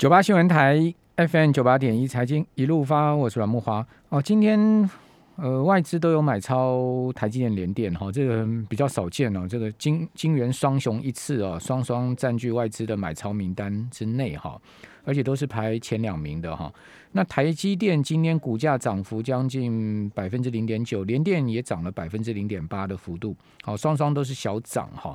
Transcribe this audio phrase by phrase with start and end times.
[0.00, 3.86] 九八新闻台 FM 九八点一财经一路发，我是阮木华。
[4.08, 4.88] 哦，今天
[5.36, 9.46] 呃外资都有买超台积电、联电哈，这个比较少见哦。
[9.46, 14.58] 这个金金元双雄一次哦，双双占据外资的买超名单之内哈，
[15.04, 16.72] 而且都是排前两名的哈。
[17.12, 25.14] 那台积电今天股价涨幅将近百分之零点九，联电也涨了百分之零点八的幅度，好，双双都是小涨哈。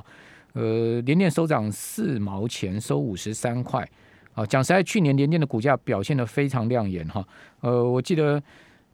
[0.52, 3.84] 呃，联电收涨四毛钱，收五十三块。
[4.36, 7.26] 啊，讲实在，去年联电的股价表现的非常亮眼哈。
[7.62, 8.40] 呃，我记得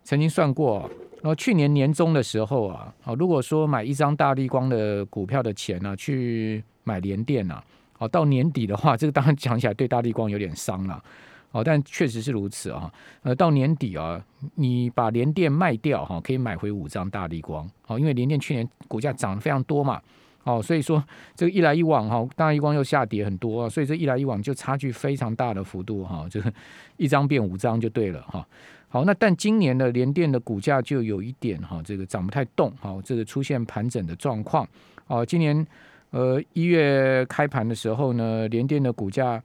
[0.05, 0.89] 曾经算过，
[1.21, 7.63] 然后去年年中的时候啊，啊，如果说买一张大力光的股票的钱呢，去买联电啊，
[7.99, 11.03] 哦，到年底的话，这个当然讲起来对大力光有点伤了，
[11.51, 12.89] 哦，但确实是如此啊。
[13.23, 20.01] 呃，到年底啊，你把联电卖掉哈，可以买回五张大力光，哦，因为联电去年股价涨得非常多嘛。
[20.45, 21.03] 哦，所以说
[21.37, 26.53] 这个一来一往哈，大一光又下跌很多啊，所以这一来一往就差距非常大的幅度哈，就是
[26.97, 28.45] 一张变五张就对了哈。
[28.89, 34.67] 好，那但今年的联电的股价就有一点哈，这个涨不太动，哈，这个出现盘整的状况。
[35.07, 35.65] 哦，今年
[36.11, 39.41] 呃一月开盘的时候呢，联电的股价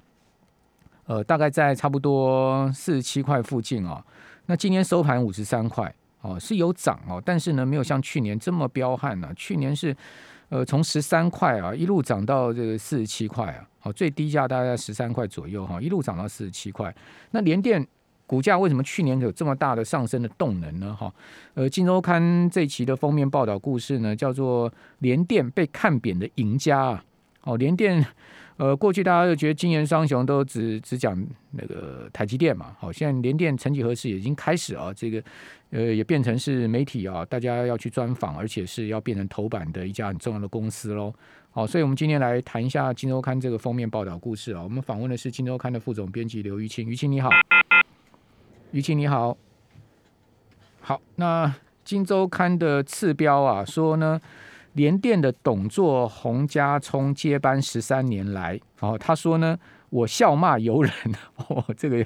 [1.06, 4.03] 呃大概在差不多四十七块附近啊，
[4.48, 9.95] 那今年收盘五十三块，哦是有涨哦，但是呢没有像去年这么彪悍呢，去年是。
[10.50, 16.94] 呃，从十三块啊，一路涨到这个四十七块啊，好，最低价大概十三块左右哈，一路涨到四十七块。
[17.31, 17.86] 那联电
[18.26, 20.95] 股价为什么去年有这么大的上升的动能呢？
[20.98, 21.14] 哈，
[21.53, 27.03] 呃，《金周刊》这期的封面报道故事呢，叫做“联电被看扁的赢家”啊，
[27.44, 28.06] 哦，联电。
[28.58, 31.16] 呃，过去大家都觉得金元双雄都只只讲
[31.52, 35.23] 那个台积电嘛，好，现在联电曾几何时已经开始啊，这个
[35.69, 41.13] 呃也变成是媒体啊，大家要去专访，而且是要变成头版的一家很重要的公司喽。
[41.52, 44.63] 好，所以我们今天来谈一下《金周刊》这个封面报道故事啊。
[44.63, 47.30] 我们访问的是《金周刊》的副总编辑刘玉清，玉清你好，
[48.72, 49.38] 玉清你好，
[50.81, 51.45] 好，那
[51.83, 54.19] 《金周刊》的次标啊说呢。
[54.78, 59.58] 联电的董座洪家聪接班十三年来，哦，他说呢，
[59.90, 60.94] 我笑骂由人，
[61.50, 62.06] 哦，这个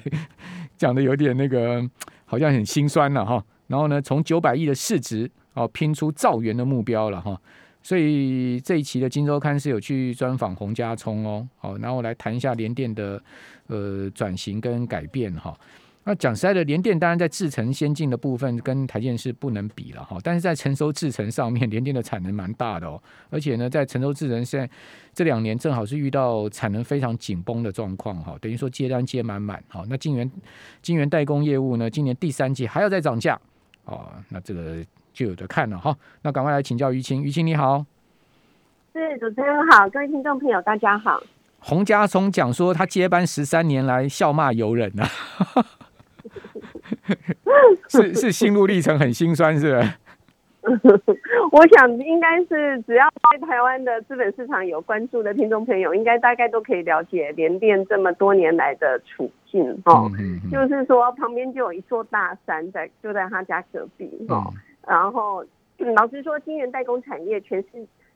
[0.76, 1.86] 讲的有点那个，
[2.24, 3.44] 好像很心酸了哈。
[3.66, 7.38] 然后呢，从九百亿的市值哦，拼出造元的目标了哈。
[7.82, 13.22] 所以这一期的《金周刊》是有去专访洪家聪哦，好，然后来谈一下联电的
[13.66, 15.54] 呃转型跟改变哈。
[16.04, 24.68] 那讲实在的，联电当然在制程先进的部分跟台电是不能比了哈，但是在成熟制程上面， 联电的产能蛮大的哦，而且呢，在成熟制程现在
[25.14, 29.84] 这两年正好是遇到产能非常紧绷的状况哈，等于说接单接满满哈。
[29.88, 30.28] 那晶圆
[30.82, 33.40] 晶圆代工业务呢，今年第三季还要再涨价
[33.84, 35.96] 哦，那这个就有的看了哈。
[36.22, 37.86] 那赶快来请教于青，于青你好，
[38.92, 41.22] 是主持人好，各位听众朋友大家好。
[41.60, 45.08] 洪家聪讲说他接班十三年来笑骂由人啊。
[47.88, 49.98] 是是心路历程很心酸，是吧？
[51.50, 60.08] 我想应该是只要对台湾的资本市场有关注的听众朋友，应该大概都可以了解联电这么多年来的处境哦。
[60.52, 64.52] 就是说旁边就有一座大山在就在他家隔壁哦。
[64.86, 65.44] 然后
[65.96, 67.68] 老实说，晶圆代工产业全是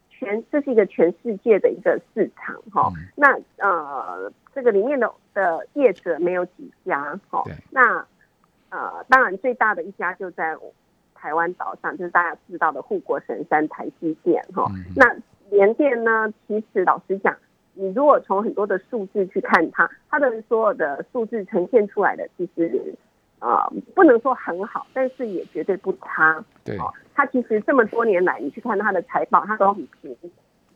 [0.09, 2.93] 全这是一个全世界的一个市场哈。
[3.17, 7.43] 那呃这个里面的的业者没有几家哈。
[7.71, 8.07] 那
[8.77, 10.55] 呃，当然最大的一家就在
[11.15, 14.71] 台湾岛上，就是大家知道的护国神山台积电哈。
[14.95, 15.17] 那
[15.49, 17.35] 联电呢，其实老实讲，
[17.73, 22.95] 你如果从很多的数字去看它，它的所有的数字呈现出来的，其实
[23.39, 26.45] 啊，不能说很好，但是也绝对不差。
[26.63, 26.77] 对，
[27.15, 30.15] 它其实这么多年来，你去看它的财报，它都很平。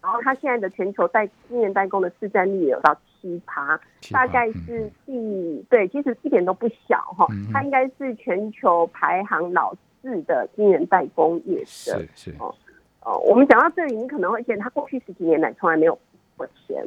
[0.00, 3.78] 然后它现在的全球代晶圆代工的市占率也有到七趴，
[4.10, 7.26] 大概是第对，其实一点都不小哈。
[7.52, 11.98] 它应该是全球排行老四的晶圆代工业者。
[11.98, 12.54] 是是哦
[13.02, 15.98] 哦，我们讲到这里，你可能会见它过去十几年来从来没有
[16.36, 16.84] 过钱。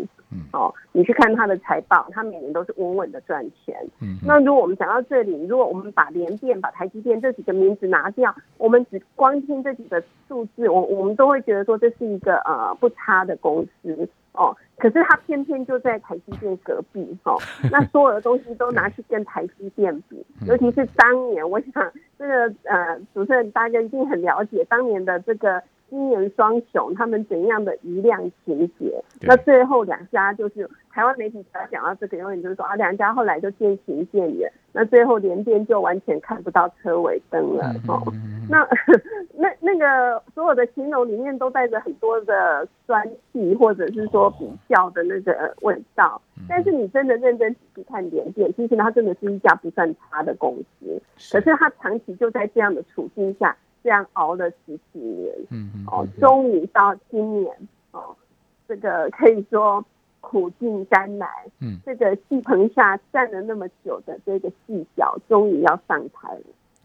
[0.51, 3.75] 哦，你去看它的财报，它每年都是稳稳的赚钱。
[4.01, 14.55] 嗯，那如果我们讲到这里，如果我们把联电、把台积电这几个名字拿掉，我们只光听这几个数字，我我们都会觉得说这是一个呃不差的公司哦。
[14.77, 17.37] 可是他偏偏就在台积电隔壁哦，
[17.71, 25.61] 那所有的东西都拿去跟台积电比，尤其是当年，我想这个呃主持人大家一定很了解当年的这个。
[25.93, 28.99] 金元双雄他们怎样的余量情节？
[29.21, 34.51] 那最后两家就是台湾媒体只要讲到这个，永远就是说啊，两家后来就渐行渐远。
[34.71, 38.01] 那最后连电就完全看不到车尾灯了哦。
[38.49, 38.67] 那
[39.37, 46.19] 那那个所有的形容里面都带着很多的酸气，或者是说比较的那个味道。
[46.49, 50.99] 但是你真的认真仔细看连电，其实它真的是一家不算差的公司。
[51.31, 53.55] 可是它长期就在这样的处境下。
[53.83, 57.53] 这样熬了十几年，嗯嗯，哦，终于到今年，
[57.91, 58.15] 哦，
[58.67, 59.85] 这个可以说
[60.21, 61.27] 苦尽甘来，
[61.59, 66.41] 嗯，这个戏棚下站了那么久的这个戏角，终于要上台了。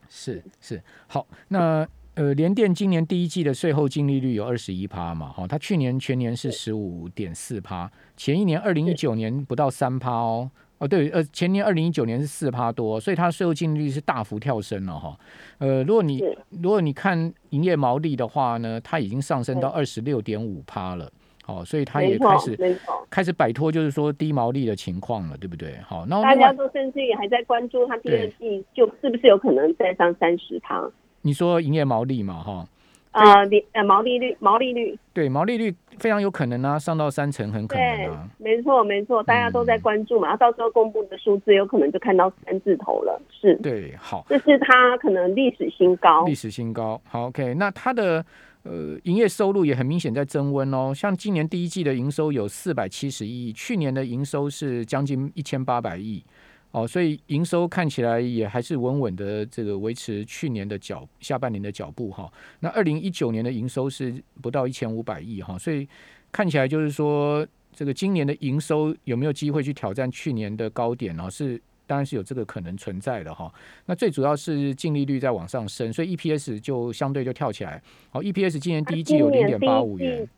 [0.09, 10.51] 是是，好，那呃，联电今年第一季的税后净利率有二十一趴嘛，哈，它去年全年是十五点四趴，前一年二零一九年不到三趴哦。
[10.79, 15.19] 哦，对，呃，前年二零一九年是四趴多，所以它税后净利率是大幅跳升了哈。
[15.59, 16.23] 呃，如果你
[16.63, 21.11] 如果你看营业毛利的话呢，它已经上升到二十六点五趴了。
[21.47, 22.79] 哦，所以它也开始
[23.09, 25.79] 开始摆脱就是说低毛利的情况了，对不对？
[25.79, 30.87] 好，那大家都甚至也还在关注它第二季就是不是有可能再上三十趴？
[31.23, 32.69] 你说营业毛利嘛，哈。
[33.11, 38.29] 啊，利呃毛利率，毛利率对毛利率非常有可能啊，上到三成很可能啊。
[38.39, 43.21] 没错没错，大家都在关注嘛，到时候公布的数字有可能就看到三字头了。
[43.31, 47.01] 是，对，好，这是它可能历史新高，历史新高。
[47.05, 48.25] 好，OK，那它的
[48.63, 56.23] 呃营业收入也很明显在增温哦，像今年第一季的营收有四百七十亿，去年的营收是将近一千八百亿。
[56.71, 62.31] 哦，所以营收看起来也还是稳稳的，这个维持去年的脚下半年的脚步哈。
[62.61, 65.89] 那二零一九年的营收是不到一千五百亿哈，所以
[66.31, 71.31] 看起来就是说，这个今年的营收有没有机会去挑战去年的高点呢？
[71.31, 73.51] 是当然是有这个可能存在的哈。
[73.87, 77.83] 那最主要是净利率在往上升，所以 EPS 就相对就跳起来。
[78.11, 80.29] 好，EPS 今年第一季有零点八五元。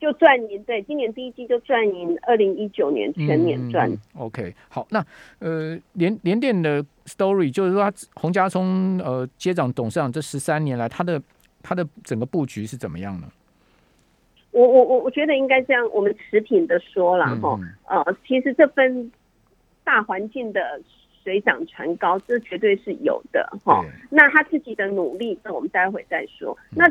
[0.00, 3.90] 就赚赢，对，今年第一季就赚赢二零一九年全年赚。
[4.18, 5.02] OK，好，那
[5.38, 11.22] 呃，联联电的 story 就是说，洪家聪呃接掌董事长这十三年来，他的
[11.62, 13.28] 他的整个布局是怎么样呢？
[14.50, 17.58] 我我我我觉得应该这样，我们持平的说了哈，
[17.88, 19.10] 呃，其实这份
[19.84, 20.60] 大环境的
[21.22, 23.82] 水涨船高，这绝对是有的哈。
[24.10, 26.58] 那他自己的努力，那我们待会再说。
[26.70, 26.84] 那。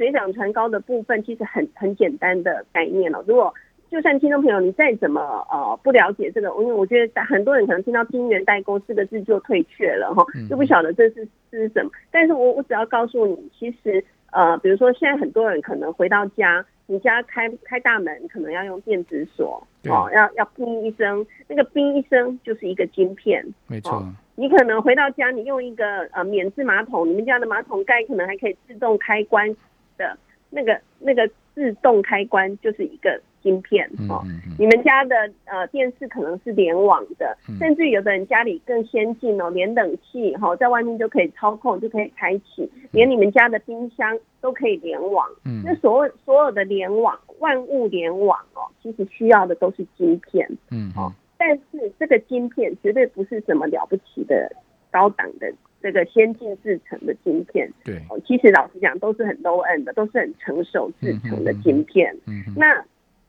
[0.00, 3.22] 水涨船高的部分其实很很简单的概念了。
[3.26, 3.52] 如果
[3.90, 5.20] 就算听众朋友你再怎么
[5.50, 11.90] 呃不了解这个，因为我觉得很多人可能听到“晶圆代工”四个字就退却了哈，就不晓得这是是什么。
[12.10, 24.02] 但是我我只要告诉你，其实呃，比如说现在很多人可能回到家，你家开开大门可能要用电子锁哦，要要叮一声，那个叮一声就是一个晶片，没错。
[24.36, 29.54] 你可能回到家，你用一个呃免治马桶，你们家的马桶盖可能还可以自动开关。
[30.00, 30.16] 的
[30.48, 34.22] 那个那个自动开关就是一个芯片哦，
[34.58, 35.14] 你们家的
[35.44, 45.26] 呃电视可能是联网的，甚至有的人家里更先进哦，连冷气哈在外面就可以操控，就可以开启，连你们家的冰箱都可以联网。
[45.44, 50.48] 嗯，那所有所有的联网，万物联网哦，其实需要的都是芯片。
[50.70, 54.50] 嗯，哦，但是这个晶片绝对不是什么了不起的
[54.90, 55.52] 高档的。
[55.82, 62.14] 这个先进制成的晶片，对，哦，其实老实讲都是很 low end 的，都是很成熟制成的晶片。
[62.26, 62.84] 嗯，那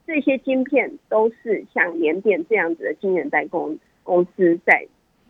[0.06, 4.86] 这些晶片都是像联电这样子的晶圆代工公司在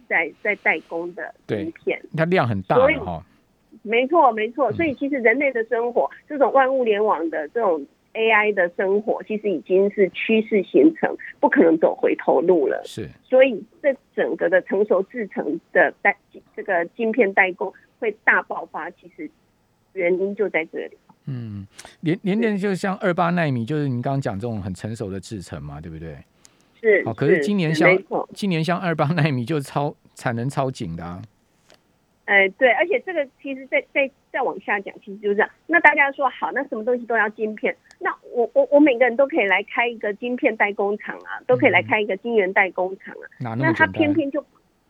[0.08, 2.76] 在在代工的晶片，它量很大
[3.06, 3.24] 哈。
[3.84, 4.72] 没错，没错。
[4.74, 7.86] 所以其实人类的生活，这种万物联网的这种。
[8.14, 12.82] AI 的生活其实已经是趋势形成，不可能走回头路了。
[12.86, 16.16] 是，所以这整个的成熟制成的代
[16.56, 19.30] 这个晶片代工会大爆发，其实
[19.94, 20.98] 原因就在这里。
[21.26, 21.66] 嗯，
[22.02, 26.18] 连连连就像二八纳米，就是你刚刚讲这种很成熟的制程嘛，对不对？
[26.82, 27.04] 是。
[27.06, 27.98] 哦，可是今年像
[28.34, 31.22] 今年像二八纳米就超产能超紧的啊。
[32.26, 35.50] 哎，对，而且这个其实再再再往下讲，其实就是这样。
[35.68, 37.76] 那大家说好，那什么东西都要晶片？
[38.00, 43.54] 那我我我每个人都可以来开一个晶片代工厂啊，都可以来开一个晶圆代工厂啊。
[43.56, 44.44] 那他偏偏就，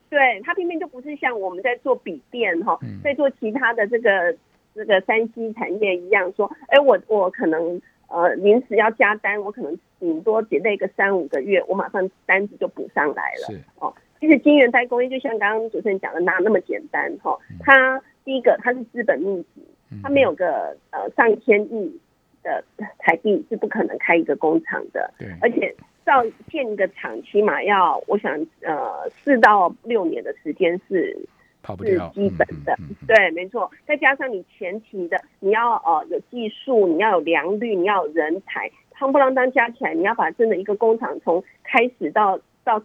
[0.09, 4.35] 对他偏偏就不是像我们在做笔电哈，在做其他的这个
[4.73, 13.47] 这个三 C 产业一样，说，哎，我我可能呃临时要加单，我可能顶多 delay 个三五个月，我马上单子就补上来了。
[13.47, 13.93] 是哦。
[14.19, 17.35] 其实晶圆代工业就像刚刚主持人讲的哪那么简单哈？
[17.59, 17.99] 它
[18.31, 19.61] 第一个它是资本密集，
[20.01, 21.99] 它没有个呃上千亿
[22.41, 22.63] 的
[22.97, 25.13] 台币是不可能开一个工厂的。
[25.19, 31.13] 对，而且造建一个厂起码要我想呃四到六年的时间是
[31.61, 32.73] 跑不掉，基本的，
[33.05, 33.69] 对，没错。
[33.85, 42.81] 再加上你前期的，你要呃有技术，你要有良率，你要有人才，夯不啷当加起来，你要把真的一个工厂从开始到到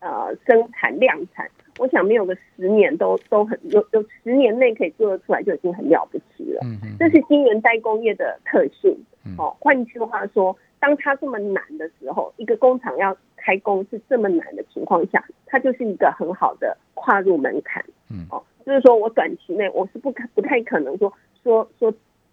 [0.00, 6.60] 呃生产量产，我想没有个十年都都很有有十年内可以做得出来就已经很了不起了。
[6.64, 8.96] 嗯嗯，这是晶圆代工业的特性。
[9.38, 10.56] 哦，换句话说。
[10.80, 17.82] 当它这么难的时候，一个工厂要开工是这么难的情况下，它就是一个很好的跨入门槛。
[18.10, 21.10] 嗯，哦，就是说我短期内我是不可不太可能说
[21.42, 21.90] 说说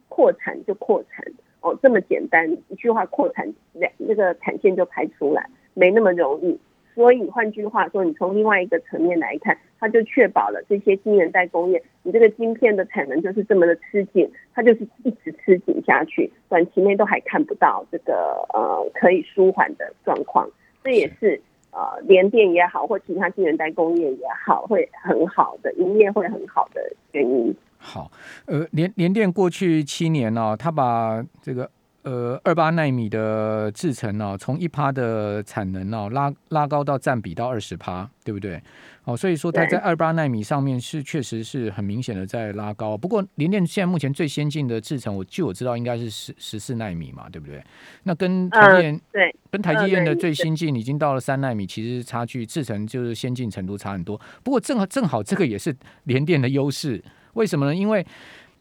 [0.10, 1.24] 扩产就扩产
[1.62, 6.60] 哦，这么简单一句话扩产两那个产线就排出来，没那么容易。
[6.94, 20.50] 所以换句话说，你从另外一个层面来看，它就确保了这些晶圆代工业，你这个晶片的产能就是这么的吃紧，它就是一直吃紧下去，短期内都还看不到这个呃可以舒缓的状况。
[20.84, 21.40] 这也是
[21.72, 26.82] 呃联电也好，或其他晶圆代工业也好，会很好的营业会很好的
[27.14, 27.56] 原因。
[27.78, 28.12] 好，
[28.46, 31.70] 呃联联电过去七年呢，它把这个。
[32.04, 38.62] 呃，二八纳米的制程呢，从一趴的产能哦，拉拉高到占比到二十趴，对不对？
[39.04, 42.98] 哦，所以说它在二八纳米上面是确实是很明显的在拉高。
[42.98, 47.64] 不过联电现在目前最先进的制程，我据我知道应该是十十四纳米嘛，对不对？
[48.04, 54.20] 那跟台积电对，跟台积电的最新进已经到了三纳米，其实差距制程就是先进程度差很多。
[54.44, 57.04] 不过正好正好这个也是联电的优势，
[57.34, 57.76] 为什么呢？
[57.76, 58.06] 因为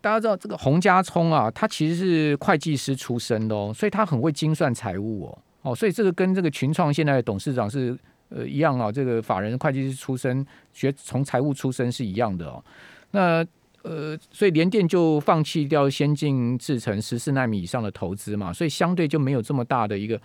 [0.01, 7.97] 大家知道这个洪家聪啊，他其实是会计师出身的哦，所以他很会精算财务哦，哦，所以这个跟这个群创现在的董事长是
[8.31, 12.65] 呃一样啊，这个法人会计师出身，学从财务出身是一样的哦。
[13.11, 13.45] 那
[13.83, 20.21] 呃，所以联电就放弃掉先进制程十四纳米以上的投资嘛，所以相对就没有这么大的一个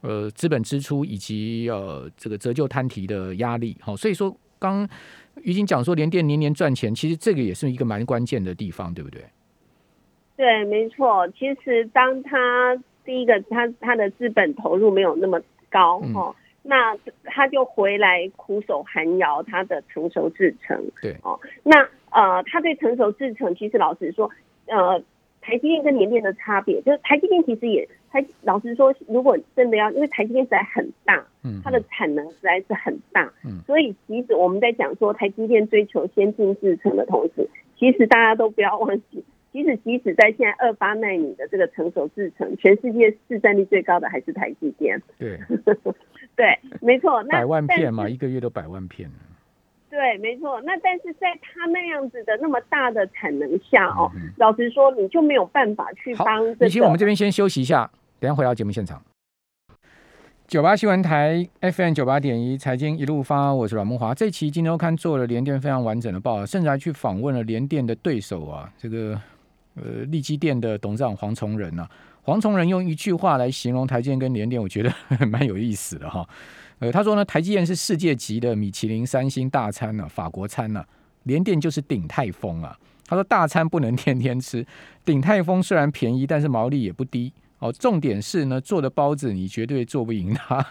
[0.00, 3.76] 呃资本支出以及呃这个折旧摊提的压力。
[3.80, 4.88] 好，所以说刚。
[5.42, 9.22] 于经讲说，联电年年赚钱，其实这个也是一个蛮关键的地方，对不对？
[10.36, 11.26] 对，没错。
[11.28, 15.40] 其实当他第一个，他他的资本投入没有那么
[15.70, 20.84] 高哈，那他就回来苦守寒窑他的成熟制程。
[21.02, 21.80] 对哦，那
[22.10, 24.30] 呃，他对成熟制程，其实老实说，
[24.66, 25.02] 呃。
[25.40, 37.48] 台积电跟联电的差别，就是台积电其实也，台老实说，如果真的要，因为台积电实在很大，嗯，它的产能实在是很大，嗯，所以即使我们在讲说台积电追求先进制程的同时，
[37.78, 45.38] 其实大家都不要忘记，即使即使在现在二八纳米的这个成熟制程，全世界市占率最高的还是台积电，对，
[46.36, 49.10] 对，没错，百万片嘛，一个月都百万片。
[49.90, 50.60] 对，没错。
[50.66, 56.46] 那但是在他那样子的那么大的产能下哦，老实说，你就没有办法去帮。
[56.60, 59.00] 以及我们这边先休息一下，等下回到节目现场。
[60.48, 64.12] 九八新闻台 FM 九八点一财经一路发，我是阮木华。
[64.12, 69.20] 这期金周刊做了联电非常完整的报道，甚至还去访问了联电的对手啊，这个
[69.76, 71.88] 呃利基电的董事长黄崇仁啊。
[72.22, 74.92] 黄崇仁用一句话来形容台积电跟联电，我觉得
[75.28, 76.28] 蛮有意思的哈。
[76.80, 80.84] 呃，他说呢，台积电是世界级的米其林三星大餐呢，法国餐呢，
[81.22, 82.76] 联电就是鼎泰丰啊。
[83.06, 84.66] 他说大餐不能天天吃，
[85.04, 87.72] 鼎泰丰虽然便宜，但是毛利也不低哦。
[87.72, 90.64] 重点是呢，做的包子你绝对做不赢他。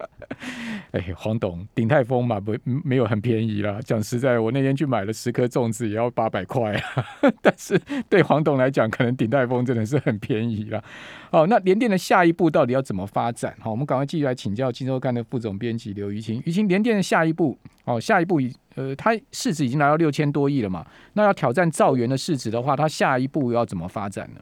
[0.92, 3.78] 哎，黄董，鼎泰丰嘛，不没有很便宜啦。
[3.84, 7.04] 讲实在，我那天去买了十颗粽子，也要八百块啊。
[7.42, 7.78] 但是
[8.08, 10.82] 对黄董来讲，可能鼎泰丰真的是很便宜了。
[11.30, 13.54] 好，那联电的下一步到底要怎么发展？
[13.60, 16.42] 好，我们赶快继续来请教金周刊的副总编辑刘于清。
[16.46, 18.40] 于清，联电的下一步，哦，下一步，
[18.76, 20.86] 呃，它市值已经来到六千多亿了嘛？
[21.12, 24.40] 那要挑战兆元的市值的话，它下一步要怎么发展呢？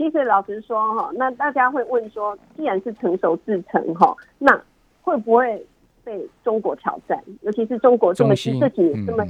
[0.00, 4.58] 其实老实说哈，那大家会问说，既然是成熟制成哈，那
[5.02, 5.62] 会不会
[6.02, 7.22] 被中国挑战？
[7.42, 9.22] 尤其是中国这么积极这么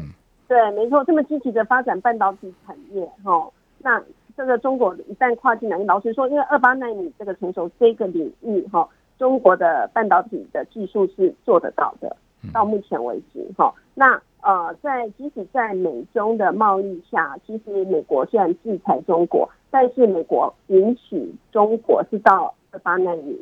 [0.47, 4.01] 对，没错，这么积极的发展半导体产业哈，那
[4.37, 12.17] 这个中国一旦跨进来，老实说，因为二八纳米这个成熟这个领域哈，中国的半导体的技术是做得到的，
[12.53, 19.49] 到目前为止哈，那呃，在即使在美中的贸易下，其实美国虽然制裁中国。
[19.73, 23.39] 但是美国允许中国是到二八纳米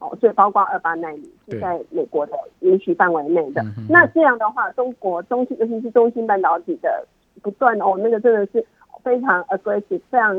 [0.00, 3.64] 哦，所以包括二八纳米是在美国的允许范围内的。
[3.88, 7.06] 那这样的话，中国中心，尤其是中芯半导体的
[7.42, 8.66] 不断哦，那个真的是
[9.04, 10.36] 非常 aggressive、非常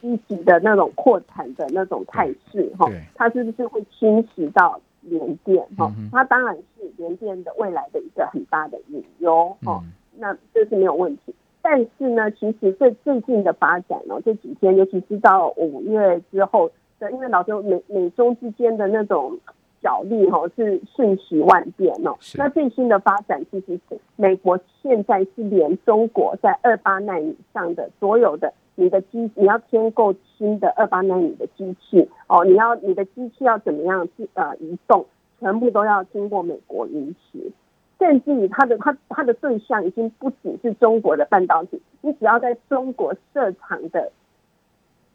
[0.00, 5.92] 积极的那种扩产的那种态势哈，它是不是会侵蚀到联电哈？
[6.12, 9.82] 它当然是联电的未来的一个很大的隐忧哈。
[10.18, 11.34] 那这是没有问题。
[11.62, 16.70] 但是呢，其实最最近的发展哦，这几天，尤其是到五月之后
[17.00, 19.36] 的，因为老周美美中之间的那种
[19.82, 22.16] 角力哈是瞬息万变哦。
[22.36, 35.04] 那最新的发展其实是美国现在是连中国在二八纳以上的所有的你的机，你要添购新的二八纳米的机器哦，你要你的机器要怎么样去呃移动，
[35.40, 37.52] 全部都要经过美国允许。
[37.98, 44.12] 甚至于它的它它的对象已经不只是中国的半导体，你只要在中国设厂的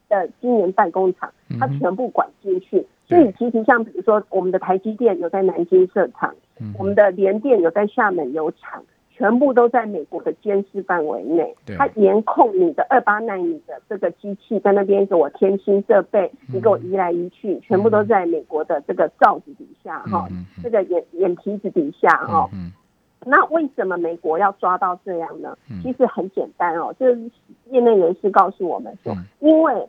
[0.09, 2.85] 的晶圆代工厂，它全部管进去。
[3.05, 6.33] 所以其实像比如说我们的台积电有在南京设厂，
[6.79, 11.55] 我们的联电有在厦门有厂，全部都在美国的监视范围内。
[11.77, 20.27] 它严控你的二八纳米的这个机器在那边给我添新设备，你给我移来移去，全部都在美国的这个罩子底下哈，
[20.63, 22.49] 这个眼眼皮子底下哈。
[23.23, 25.55] 那为什么美国要抓到这样呢？
[25.83, 27.29] 其实很简单哦，就是
[27.69, 29.87] 业内人士告诉我们说，因为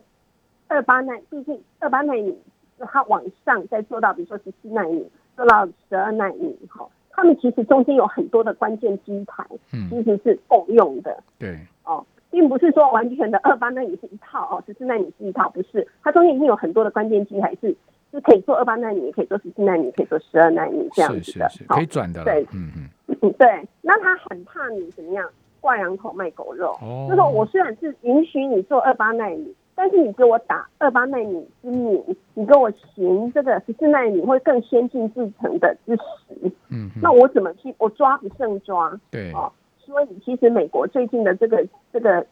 [0.67, 2.37] 二八纳，毕竟二八纳米
[2.77, 9.45] 它往上再做到，比如说十四纳米，做到十二纳米哈，他们其实中间有很多的关键机台，
[9.89, 11.15] 其实是共用的。
[11.39, 17.75] 对，哦，并不是说完全的 二八纳米是一套哦，十四纳米是一套，不是，它中间已经有很多的关键机台是。
[18.11, 22.23] 是可以做二八纳米，也可以做十四纳米，可以做十二纳米这样子的是，可以转的。
[22.23, 22.69] 对，嗯
[23.07, 23.67] 嗯，对。
[23.81, 25.27] 那他很怕你怎么样
[25.59, 26.77] 挂羊头卖狗肉，
[27.09, 32.01] 就说我虽然是允许你做二八纳米，但是你给我打二八纳米之米，
[32.33, 37.73] 你给我行这个十四纳米会更先进制成的之十，嗯，那我怎么去？
[37.77, 38.99] 我抓不胜抓。
[39.09, 42.25] 对，哦，所以其实美国最近的这个这个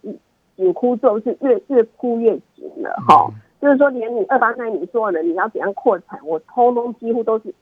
[0.55, 3.29] 紧箍咒是越越箍越紧了，哈。
[3.60, 7.53] 就是说，连你二八纳米做的，你要怎样扩产，我通通几乎都是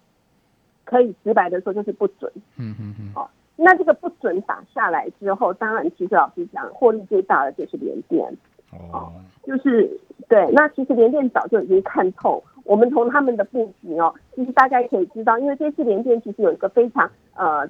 [0.86, 2.32] 可以直白的说，就是不准。
[2.58, 3.12] 嗯嗯嗯。
[3.16, 8.34] 哦，那这个不准打下来之后，当然，其实老实讲，获利最大的就是联电。
[8.92, 9.14] 哦。
[9.46, 9.90] 就是
[10.28, 17.68] 对，那其实联电早就已经看透，我们从他们的布局哦，其实大家可以知道，因为这次联电其实有一个非常呃，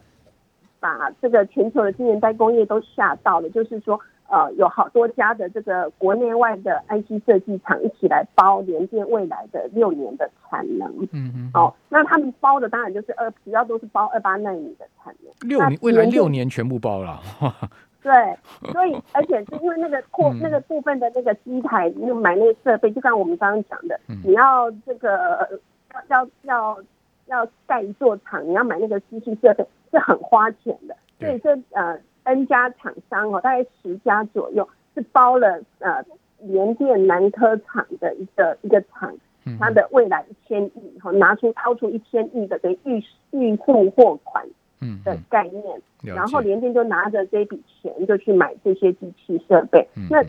[0.79, 3.99] 把这个全球的晶圆代工业都吓到了，就是说。
[4.31, 10.87] 呃，有好多家的这个国内外的 IC 设计厂一起来包联电未来的六年的产能。
[11.11, 11.51] 嗯嗯。
[11.55, 15.49] 哦，那他们包的当然就是二，主要都是包二八纳米的产能。
[15.49, 17.19] 六年，未来六年全部包了。
[18.01, 18.11] 对，
[18.71, 25.59] 所以 而且是因为那个扩那个部分的那个机台，你买那个设备，就像我们刚刚讲的，你要这个
[26.09, 26.77] 要要
[27.27, 30.95] 要盖一座厂，你要买那个机器设备是很花钱的。
[31.19, 31.99] 所以这呃。
[32.23, 36.03] N 家厂商哦，大概十家左右是包了呃
[36.37, 39.11] 联电南科厂的一个一个厂，
[39.57, 44.45] 它的未来一千亿哈，拿出掏出一千亿的给预预付货款
[45.03, 49.87] 的概念，然后联电就拿着这笔钱就去买这些机器设备。
[50.09, 50.23] 那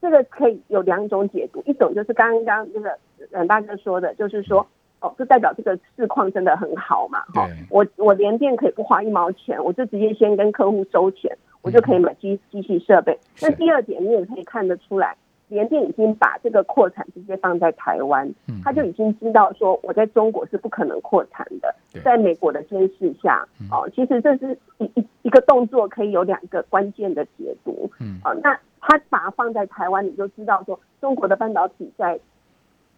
[0.00, 2.98] 这个可以有两种解读，一种就是刚刚那个
[3.30, 4.66] 阮大哥说的，就是说。
[5.04, 7.22] 哦，就代表这个市况真的很好嘛？
[7.34, 13.18] 哈，我我连电可以不花一毛钱，我就直接先跟客户收钱，我就可以买机机器设备。
[13.40, 15.16] 那第二点，你也可以看得出来，
[15.52, 18.28] 联电已经把这个扩产直接放在台湾，
[18.64, 27.90] 他就已经知道说我在中国是不可能扩产的，在美国的监视下，哦，其实这是一一一个动作可以有两个关键的解读。
[28.00, 32.18] 嗯，啊，那他把它放在台湾，你就知道说中国的半导体在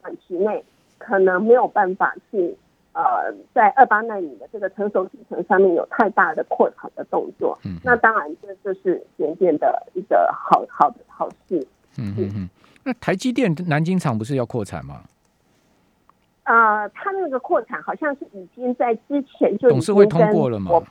[0.01, 0.65] 短期内。
[0.97, 2.57] 可能没有办法去
[2.95, 3.03] 呃，
[3.53, 7.59] 在二八纳米的这个成熟制程上面有太大的扩产的动作。
[7.67, 11.67] 嗯，那当然这就是联电的一个好好的好事。
[11.99, 12.49] 嗯嗯嗯。
[12.85, 15.03] 那台积电南京厂不是要扩产吗？
[16.45, 20.83] 呃，他那个扩产好像是已经在之前就董事会通过了吗？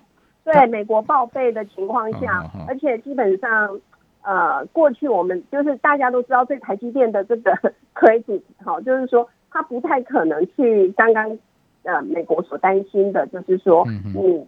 [0.44, 3.80] 对美国报备的情况下，而且基本上
[4.22, 7.52] 呃，过去我们就是大家都知道对台积电的这个
[7.94, 9.30] credit 好，就是说。
[9.56, 11.38] 他不太可能去刚刚
[11.84, 13.86] 呃美国所担心的，就是说
[14.16, 14.44] 你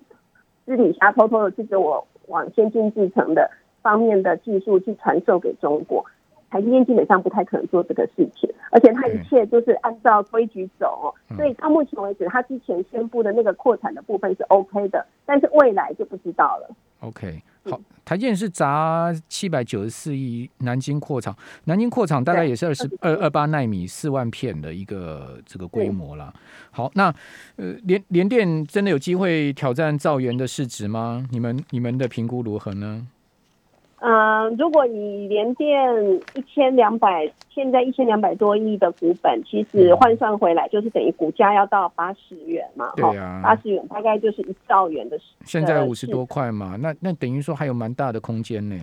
[0.65, 3.47] 私底下偷偷的去给我往先进制程的
[3.83, 6.03] 方面的技术去传授给中国，
[6.55, 16.73] 台积电基本上不太可能做这个事情，而且它一切就是按照规矩走，所以到目前为止，它之前宣布的那个扩产的部分是 OK 的，但是未来就不知道了。
[17.01, 17.41] OK。
[17.69, 26.31] 好，台建是砸七百九十四亿南京扩厂，南京扩厂大概也是二十二二八纳米四万片的一个这个规模了。
[26.71, 27.13] 好，那
[27.57, 31.27] 呃联联电真的有机会挑战兆元的市值吗？
[31.31, 33.05] 你们你们的评估如何呢？
[33.99, 35.93] 嗯，如果你连电
[36.36, 45.17] 一千两百，现在一千两百多亿的股本，其实换算回来就是等于股价要到八十元嘛，对啊，八十元大概就是一兆元的。
[45.45, 48.75] 现在五十多块嘛，那那等于说还有蛮大的空间呢。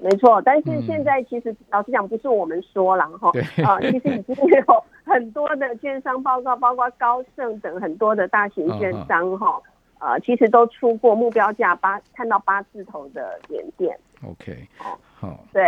[0.00, 3.32] 没错，但是现在其实老实讲，不是我们说了哈，
[3.64, 9.60] 啊，其实已经有很多的券商报告，包括高盛等很多的大型 券商哈，
[9.98, 13.98] 呃，其实都出过目标价八，看到八字头的连电。
[14.24, 14.66] OK，
[15.14, 15.62] 好，对，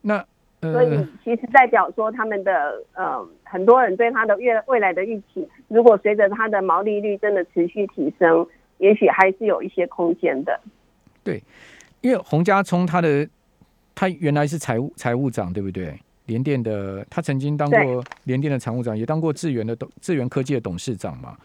[0.00, 0.24] 那
[0.60, 8.46] 所以其实代表说他们的呃，很多人对他的未未来的预期，如果随着它的毛利率真的持续提升，
[8.78, 10.60] 也许还是有一些空间的。
[11.24, 11.42] 对，
[12.00, 13.28] 因为洪家聪他的
[13.94, 15.98] 他原来是财务财务长，对不对？
[16.26, 21.36] 联电的他曾经当过联电的常务长，也当过智源的董智源科技的董事长嘛。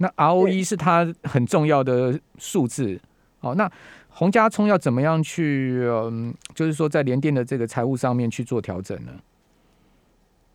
[0.00, 2.98] 那 ROE 是它很重要的数字。
[3.42, 3.70] 哦，那
[4.08, 9.12] 洪家聪要怎么样去，嗯，就是说在联电的这个财务上面去做调整呢？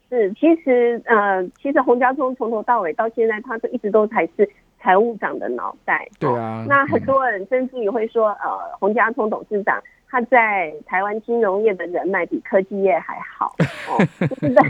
[0.10, 6.08] 是，其实呃，其实洪家聪从头到尾到现在，他都一直都才是财务长的脑袋。
[6.20, 6.66] 对啊。
[6.68, 9.82] 那很多人甚至于会说，呃，洪家聪董事长。
[10.08, 13.54] 他在台湾金融业的人脉比科技业还好，
[13.90, 14.64] 哦，就是代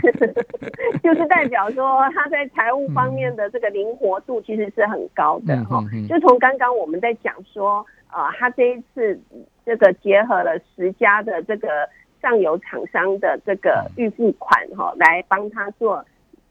[1.04, 5.84] 就是代表说他在财务方面的这个灵活度其实是很高的哈。
[6.08, 9.20] 就从刚刚我们在讲说，呃，他这一次
[9.64, 11.68] 这个结合了十家的这个
[12.20, 16.04] 上游厂商的这个预付款哈，来帮他做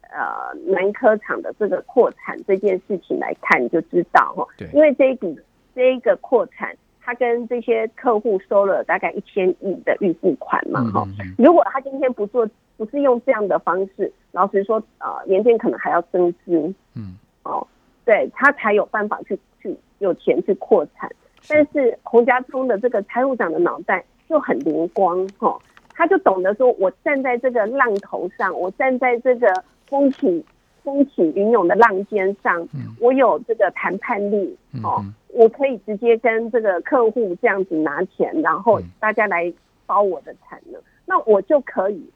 [0.03, 5.37] 呃南科厂的这个扩产这件事情来看，就知道哈，因为这一笔
[5.73, 6.73] 这一个扩产。
[7.05, 11.07] 他跟这些客户收了大概一千亿的预付款嘛，哈。
[11.37, 17.65] 如果他今天不做，不是用这样的方式，老实说，呃，联电可能还要增资，嗯，哦，
[18.05, 21.07] 对他才有办法去去有钱去扩产。
[21.47, 25.55] 但是洪家聪的这个财务长的脑袋就很灵光，哈，
[25.93, 30.43] 他就懂得说，我站在这个浪头上，我站在这个风起
[30.85, 32.65] 风起云涌的浪尖上，
[33.01, 35.03] 我有这个谈判力，哦。
[35.37, 39.51] 我可以直接跟这个客户这样子拿钱，然后大家来
[39.85, 42.09] 包我的产能，那我就可以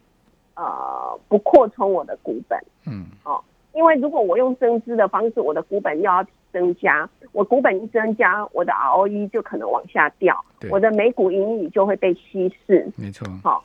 [0.56, 13.62] 呃不扩充我的股本，嗯，哦，因为如果我用增资的方式，我的股本又要增加，我股本一增加，我的 ROE 就可能往下掉，我的每股盈余就会被稀释，没错，好。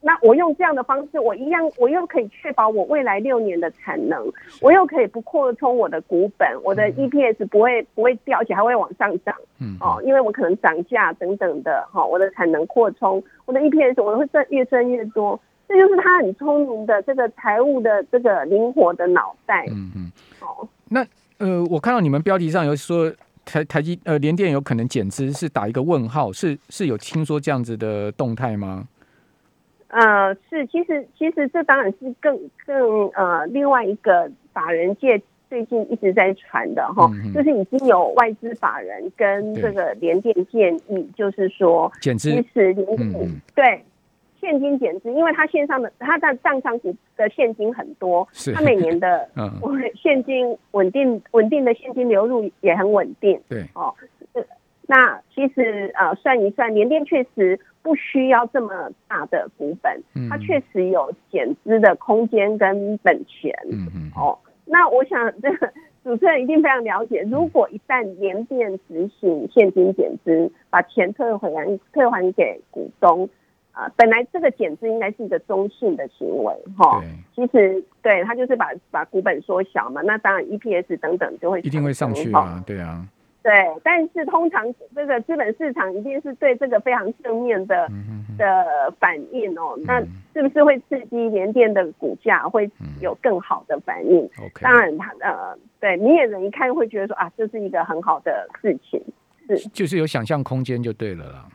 [0.00, 4.22] 那我用这样的方式，我一样，我又可以确保我未来六年的产能，
[4.60, 9.34] 我又可以不扩充我的股本，我的 EPS 不会不会掉，而且还会往上涨。
[9.60, 15.40] 嗯，哦，因为我可能涨价等等的，哈，我的产能扩充，我的 EPS 我会赚越赚越多。
[15.66, 19.64] 这就是他很聪明的这个财务的这个灵活的脑袋。
[19.70, 20.12] 嗯嗯。
[20.40, 21.04] 哦，那
[21.38, 23.10] 呃，我看到你们标题上有说
[23.46, 28.86] 台台积呃联电有可能减资，是打一个问号，是是有听说这样子的动态吗？
[29.94, 43.84] 呃，是，其实其实这当然是更更呃另外一个法人界最近一直在传的哈，就是已经有外资法人跟这个联电建议，就是说减资，其实联电对
[44.40, 49.28] 现金减资，因为它线上的它的账上股的现金很多，它每年的
[49.94, 53.64] 现金稳定稳定的现金流入也很稳定，对。
[53.74, 53.94] 哦，
[54.86, 57.58] 那其实呃算一算，联电确实。
[57.84, 63.54] 不需要这么大的股本，它确实有减资的空间跟本钱。
[63.70, 64.10] 嗯嗯。
[64.16, 65.70] 哦，那我想这个
[66.02, 73.28] 主持人一定非常了解，如果一旦联电执行现金减资，把钱退还退还给股东，
[73.72, 77.02] 啊，本来这个减资应该是一个中性的行为，哈。
[77.36, 83.06] 其实对他就是把把股本缩小嘛，那当然 EPS 等等就会一定会上去啊，对啊。
[83.44, 83.52] 对，
[83.82, 87.86] 但是通常这个资本市场一定是对这个非常正面的
[88.38, 89.78] 的反应哦。
[89.84, 90.00] 那
[90.32, 92.70] 是不是会刺激联电的股价会
[93.02, 94.26] 有更好的反应？
[94.62, 98.98] 当然，它呃，对明眼人一看会觉得说啊，这是一个很好的事情，
[99.46, 101.46] 是就是有想象空间就对了啦。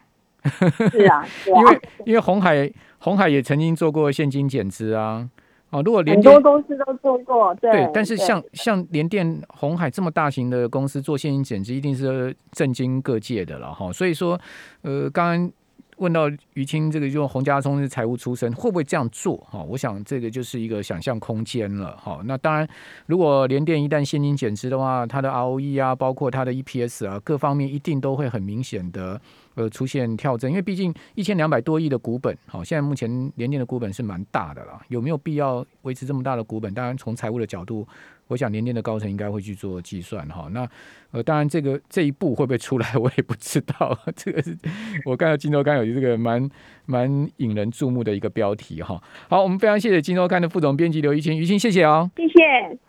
[0.92, 5.28] 是啊，因为因为红海红海也曾经做过现金减资啊。
[5.72, 13.92] 哦，如果很多公司都做过，对，但是像像联电、红海这么大型的公司做现金减值，一定是震惊各界的了哈。
[13.92, 14.40] 所以说，
[14.82, 15.52] 呃，刚刚。
[16.00, 19.36] 问到于青这个就洪家聪是财务出身，会不会这样做？
[19.52, 21.92] 哈，我想这个就是一个想象空间了。
[21.98, 22.66] 哈，那当然，
[23.08, 29.20] 如果联电一旦现金减值的话，它的 ROE 啊，包括它的 EPS 啊，各方面一定都会很明显的
[29.60, 36.74] 呃出现跳增，因为毕竟一千两百多亿的股本，好，现在目前联电的股本是蛮大的了，有没有必要维持这么大的股本？
[36.74, 37.86] 当然，从财务的角度。
[38.30, 40.70] 我想联电的高层应该会去做计算哈，那
[41.10, 43.98] 呃，当然这个这一步会不会出来，我也不知道。
[44.16, 44.56] 这个是
[45.04, 46.48] 我看到金周刊有这个蛮
[46.86, 49.02] 蛮引人注目的一个标题哈。
[49.28, 52.80] 好，我们非常谢谢金周刊的副总编辑刘怡清，于清谢谢哦，谢谢。